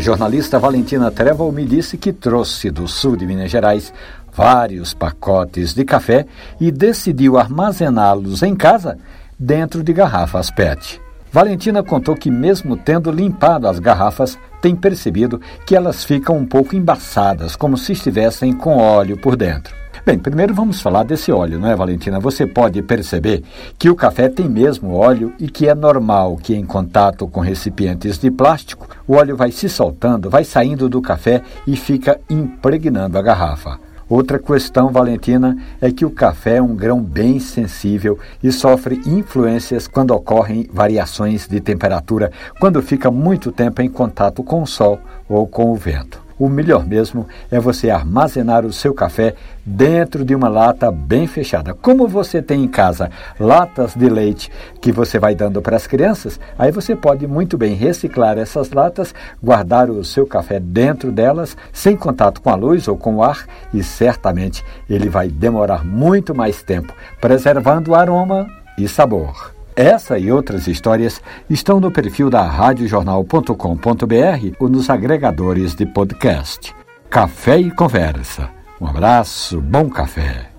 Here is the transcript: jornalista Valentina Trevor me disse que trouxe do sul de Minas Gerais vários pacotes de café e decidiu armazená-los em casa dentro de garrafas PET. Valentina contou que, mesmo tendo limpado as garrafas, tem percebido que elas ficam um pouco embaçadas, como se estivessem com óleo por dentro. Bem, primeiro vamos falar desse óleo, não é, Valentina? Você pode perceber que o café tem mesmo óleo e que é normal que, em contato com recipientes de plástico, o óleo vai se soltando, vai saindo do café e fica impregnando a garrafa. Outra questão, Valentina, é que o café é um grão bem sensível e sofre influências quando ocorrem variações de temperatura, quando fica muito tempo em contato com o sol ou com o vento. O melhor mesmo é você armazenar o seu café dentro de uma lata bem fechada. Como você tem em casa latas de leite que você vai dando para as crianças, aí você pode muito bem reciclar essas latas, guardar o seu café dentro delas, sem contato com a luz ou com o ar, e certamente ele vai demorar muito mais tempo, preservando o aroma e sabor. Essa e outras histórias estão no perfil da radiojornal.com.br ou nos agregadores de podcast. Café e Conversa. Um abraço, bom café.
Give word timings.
jornalista 0.00 0.58
Valentina 0.58 1.10
Trevor 1.10 1.52
me 1.52 1.66
disse 1.66 1.98
que 1.98 2.12
trouxe 2.12 2.70
do 2.70 2.88
sul 2.88 3.14
de 3.14 3.26
Minas 3.26 3.50
Gerais 3.50 3.92
vários 4.32 4.94
pacotes 4.94 5.74
de 5.74 5.84
café 5.84 6.26
e 6.58 6.70
decidiu 6.70 7.38
armazená-los 7.38 8.42
em 8.42 8.56
casa 8.56 8.98
dentro 9.38 9.82
de 9.82 9.92
garrafas 9.92 10.50
PET. 10.50 11.00
Valentina 11.30 11.82
contou 11.82 12.14
que, 12.14 12.30
mesmo 12.30 12.76
tendo 12.76 13.10
limpado 13.10 13.66
as 13.66 13.78
garrafas, 13.78 14.38
tem 14.60 14.76
percebido 14.76 15.40
que 15.66 15.74
elas 15.74 16.04
ficam 16.04 16.36
um 16.36 16.46
pouco 16.46 16.76
embaçadas, 16.76 17.56
como 17.56 17.76
se 17.76 17.92
estivessem 17.92 18.52
com 18.52 18.76
óleo 18.76 19.16
por 19.16 19.36
dentro. 19.36 19.81
Bem, 20.04 20.18
primeiro 20.18 20.52
vamos 20.52 20.80
falar 20.80 21.04
desse 21.04 21.30
óleo, 21.30 21.60
não 21.60 21.70
é, 21.70 21.76
Valentina? 21.76 22.18
Você 22.18 22.44
pode 22.44 22.82
perceber 22.82 23.44
que 23.78 23.88
o 23.88 23.94
café 23.94 24.28
tem 24.28 24.48
mesmo 24.48 24.96
óleo 24.96 25.32
e 25.38 25.48
que 25.48 25.68
é 25.68 25.76
normal 25.76 26.36
que, 26.42 26.56
em 26.56 26.66
contato 26.66 27.28
com 27.28 27.38
recipientes 27.38 28.18
de 28.18 28.28
plástico, 28.28 28.88
o 29.06 29.14
óleo 29.14 29.36
vai 29.36 29.52
se 29.52 29.68
soltando, 29.68 30.28
vai 30.28 30.42
saindo 30.42 30.88
do 30.88 31.00
café 31.00 31.40
e 31.68 31.76
fica 31.76 32.18
impregnando 32.28 33.16
a 33.16 33.22
garrafa. 33.22 33.78
Outra 34.08 34.40
questão, 34.40 34.90
Valentina, 34.90 35.56
é 35.80 35.92
que 35.92 36.04
o 36.04 36.10
café 36.10 36.56
é 36.56 36.62
um 36.62 36.74
grão 36.74 37.00
bem 37.00 37.38
sensível 37.38 38.18
e 38.42 38.50
sofre 38.50 39.00
influências 39.06 39.86
quando 39.86 40.10
ocorrem 40.10 40.68
variações 40.72 41.46
de 41.46 41.60
temperatura, 41.60 42.32
quando 42.58 42.82
fica 42.82 43.08
muito 43.08 43.52
tempo 43.52 43.80
em 43.80 43.88
contato 43.88 44.42
com 44.42 44.62
o 44.62 44.66
sol 44.66 44.98
ou 45.28 45.46
com 45.46 45.70
o 45.70 45.76
vento. 45.76 46.21
O 46.38 46.48
melhor 46.48 46.86
mesmo 46.86 47.26
é 47.50 47.60
você 47.60 47.90
armazenar 47.90 48.64
o 48.64 48.72
seu 48.72 48.92
café 48.94 49.34
dentro 49.64 50.24
de 50.24 50.34
uma 50.34 50.48
lata 50.48 50.90
bem 50.90 51.26
fechada. 51.26 51.74
Como 51.74 52.08
você 52.08 52.42
tem 52.42 52.64
em 52.64 52.68
casa 52.68 53.10
latas 53.38 53.94
de 53.94 54.08
leite 54.08 54.50
que 54.80 54.90
você 54.90 55.18
vai 55.18 55.34
dando 55.34 55.62
para 55.62 55.76
as 55.76 55.86
crianças, 55.86 56.40
aí 56.58 56.72
você 56.72 56.96
pode 56.96 57.26
muito 57.26 57.56
bem 57.56 57.74
reciclar 57.74 58.38
essas 58.38 58.70
latas, 58.70 59.14
guardar 59.42 59.88
o 59.90 60.04
seu 60.04 60.26
café 60.26 60.58
dentro 60.58 61.12
delas, 61.12 61.56
sem 61.72 61.96
contato 61.96 62.40
com 62.40 62.50
a 62.50 62.54
luz 62.54 62.88
ou 62.88 62.96
com 62.96 63.16
o 63.16 63.22
ar, 63.22 63.46
e 63.72 63.82
certamente 63.82 64.64
ele 64.88 65.08
vai 65.08 65.28
demorar 65.28 65.84
muito 65.84 66.34
mais 66.34 66.62
tempo, 66.62 66.92
preservando 67.20 67.92
o 67.92 67.94
aroma 67.94 68.46
e 68.78 68.88
sabor. 68.88 69.51
Essa 69.74 70.18
e 70.18 70.30
outras 70.30 70.66
histórias 70.66 71.20
estão 71.48 71.80
no 71.80 71.90
perfil 71.90 72.28
da 72.28 72.42
radiojornal.com.br 72.42 74.56
ou 74.60 74.68
nos 74.68 74.90
agregadores 74.90 75.74
de 75.74 75.86
podcast. 75.86 76.74
Café 77.08 77.58
e 77.58 77.70
Conversa. 77.70 78.50
Um 78.80 78.86
abraço, 78.86 79.60
bom 79.60 79.88
café. 79.88 80.50